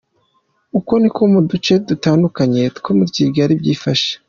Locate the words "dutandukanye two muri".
1.87-3.11